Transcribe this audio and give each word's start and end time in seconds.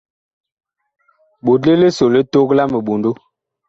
Ɓotle 1.45 1.73
liso 1.81 2.05
li 2.13 2.21
tok 2.33 2.49
la 2.57 2.63
miɓondo. 2.71 3.09